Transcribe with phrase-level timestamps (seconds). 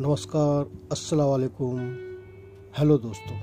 [0.00, 1.78] नमस्कार अस्सलाम वालेकुम
[2.78, 3.36] हेलो दोस्तों,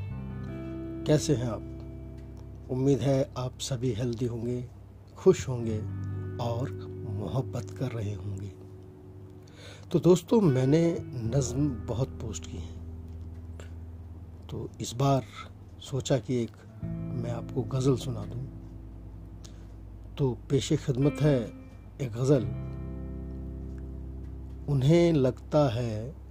[1.03, 2.69] कैसे हैं आप?
[2.71, 4.69] उम्मीद है आप सभी हेल्दी होंगे,
[5.17, 5.77] खुश होंगे
[6.43, 6.71] और
[7.09, 8.51] मोहब्बत कर रहे होंगे।
[9.91, 12.75] तो दोस्तों, मैंने नज़म बहुत पोस्ट की है।
[14.49, 15.23] तो इस बार
[15.79, 16.51] सोचा कि एक
[17.23, 18.47] मैं आपको गज़ल सुना दूँ।
[20.17, 21.53] तो पेशे खिदमत है
[22.01, 22.43] एक गज़ल।
[24.73, 26.24] उन्हें लगता है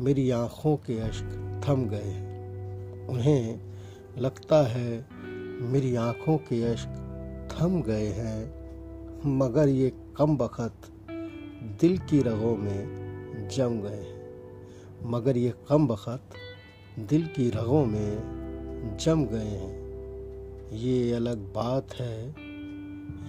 [0.00, 3.60] मेरी आँखों के अश्क थम गए हैं। उन्हें
[4.18, 5.06] लगता है
[5.62, 6.88] मेरी आँखों के अश्क
[7.52, 8.54] थम गए हैं।
[9.26, 10.72] मगर ये कम बखत
[11.80, 14.30] दिल की रगों में जम गए हैं।
[15.04, 16.22] मगर ये कम बखत
[16.98, 19.80] दिल की रगों में जम गए हैं।
[20.72, 22.28] ये अलग बात है,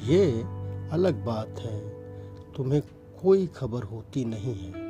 [0.07, 0.31] ये
[0.91, 1.89] अलग बात है।
[2.53, 2.81] तुम्हें
[3.21, 4.80] कोई खबर होती नहीं है।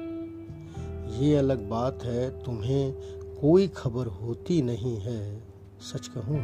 [1.22, 2.94] ये अलग बात है, तुम्हें
[3.42, 5.44] कोई खबर होती नहीं है।
[5.82, 6.42] सच कहूँ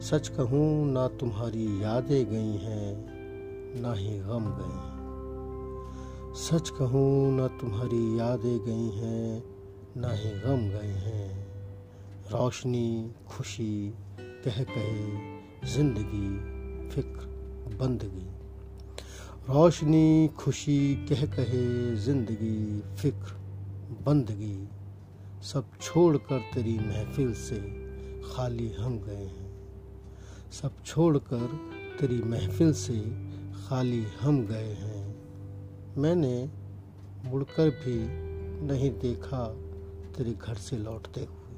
[0.00, 2.96] सच कहूँ, ना तुम्हारी यादें गई हैं,
[3.82, 4.94] ना ही गम गए
[6.34, 9.42] सच कहूँ, ना तुम्हारी यादें गई हैं,
[9.96, 11.46] ना ही गम गए हैं।
[12.32, 15.06] रोशनी, खुशी कह कहे
[15.74, 16.28] ज़िंदगी,
[16.88, 17.26] फ़िक्र,
[17.76, 18.26] बंदगी।
[19.48, 23.43] रोशनी, खुशी कह कहे ज़िंदगी, फ़िक्र
[23.90, 24.68] बंदगी
[25.42, 27.56] सब छोड़कर तेरी महफिल से
[28.32, 29.54] खाली हम गए हैं।
[30.52, 33.00] सब छोड़कर तेरी महफिल से
[33.52, 35.16] खाली हम गए हैं।
[35.98, 36.50] मैंने
[37.24, 38.08] मुड़कर भी
[38.66, 39.56] नहीं देखा
[40.16, 41.56] तेरे घर से लौटते हुए।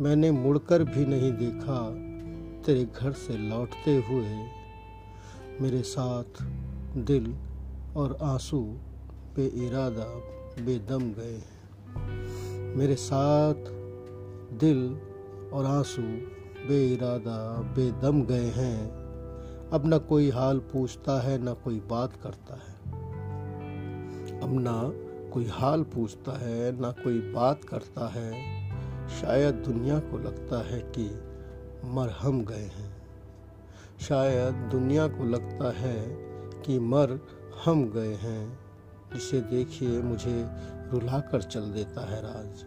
[0.00, 1.90] मैंने मुड़कर भी नहीं देखा
[2.62, 4.48] तेरे घर से लौटते हुए।
[5.60, 6.42] मेरे साथ
[6.96, 7.34] दिल
[7.96, 8.76] और आँसू
[9.36, 11.42] पे इरादा बेदम गए।
[12.76, 13.54] मेरे साथ
[14.58, 15.00] दिल
[15.52, 16.02] और आँसू
[16.68, 19.02] बे इरादा बेदम गए हैं।
[19.72, 22.74] अब ना कोई हाल पूछता है, ना कोई बात करता है।
[24.40, 24.92] अब ना
[25.30, 28.32] कोई हाल पूछता है, ना कोई बात करता है।
[29.08, 31.20] शायद दुनिया को लगता है कि
[31.84, 33.02] मर हम गए हैं।
[34.00, 36.02] शायद दुनिया को लगता है
[36.62, 37.20] कि मर
[37.64, 38.58] हम गए हैं।
[39.14, 40.48] जिसे देखिए, मुझे
[40.90, 42.64] रुला कर चल देता है राज।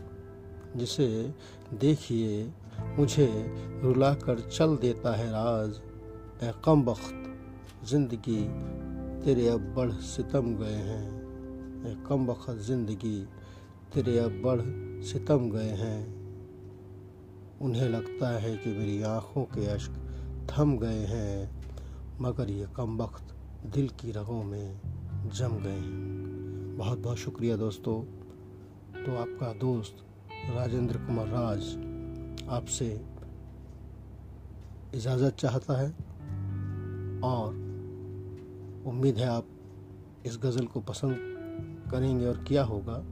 [0.80, 1.34] जिसे
[1.74, 2.54] देखिए,
[2.98, 3.28] मुझे
[3.84, 5.82] रुला कर चल देता है राज।
[6.44, 7.22] ए कम वक्त
[7.86, 8.44] ज़िंदगी
[9.26, 11.26] तेरे अब बढ़ सितम गए हैं।
[11.86, 13.28] ए कम वक्त ज़िंदगी
[13.94, 14.62] तेरे अब बढ़
[15.04, 16.26] सितम गए हैं।
[17.62, 19.92] उन्हें लगता है कि मेरी आँखों के अश्क
[20.52, 21.64] थम गए हैं,
[22.22, 23.36] मगर ये कम वक्त
[23.66, 24.82] दिल की रगों में
[25.34, 26.25] जम गए हैं।
[26.78, 28.02] बहुत बहुत शुक्रिया दोस्तों।
[29.06, 29.98] तो आपका दोस्त
[30.56, 31.64] राजेंद्र कुमार राज
[32.50, 32.88] आपसे
[34.96, 35.90] इजाज़त चाहता है
[37.22, 37.54] और
[38.88, 39.48] उम्मीद है आप
[40.26, 41.18] इस गज़ल को पसंद
[41.92, 43.04] करेंगे और किया होगा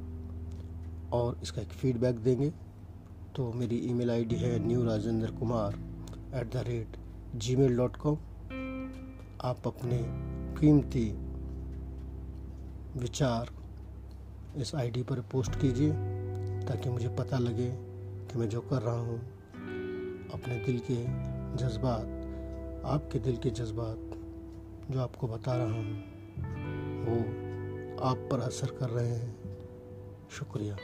[1.18, 2.50] और इसका एक फीडबैक देंगे।
[3.36, 5.80] तो मेरी ईमेल आईडी है new Rajendra Kumar
[6.36, 6.98] at the rate
[7.56, 8.16] Gmail dot com
[9.42, 10.04] आप अपने
[10.60, 11.23] कीमती
[12.98, 13.50] विचार
[14.56, 15.92] इस आईडी पर पोस्ट कीजिए,
[16.66, 17.72] ताकि मुझे पता लगे
[18.28, 19.20] कि मैं जो कर रहा हूँ,
[20.34, 21.04] अपने दिल के
[21.58, 22.06] जज्बात,
[22.86, 24.10] आपके दिल के जज्बात
[24.92, 26.04] जो आपको बता रहा हूँ,
[27.06, 27.20] वो
[28.04, 29.44] आप पर असर कर रहे हैं।
[30.32, 30.78] शुक्रिया।